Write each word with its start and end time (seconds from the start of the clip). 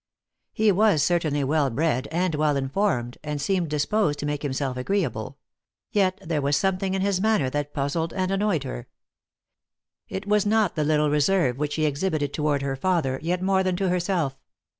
He 0.51 0.71
was 0.71 1.03
certainly 1.03 1.43
well 1.43 1.69
bred 1.69 2.07
and 2.11 2.33
well 2.33 2.55
informed, 2.57 3.19
and 3.23 3.39
seemed 3.39 3.69
disposed 3.69 4.17
to 4.17 4.25
make 4.25 4.41
himself 4.41 4.75
agreeable; 4.75 5.37
yet 5.91 6.17
there 6.25 6.41
\vas 6.41 6.57
something 6.57 6.95
in 6.95 7.03
his 7.03 7.21
manner 7.21 7.51
that 7.51 7.71
puzzled 7.71 8.11
and 8.11 8.31
annoyed 8.31 8.63
her. 8.63 8.87
It 10.09 10.25
was 10.25 10.43
not 10.43 10.73
the 10.73 10.83
little 10.83 11.11
reserve 11.11 11.59
which 11.59 11.75
he 11.75 11.85
exhibited 11.85 12.33
toward 12.33 12.63
her 12.63 12.75
father, 12.75 13.19
yet 13.21 13.43
more 13.43 13.61
than 13.61 13.75
to 13.75 13.89
herself. 13.89 14.39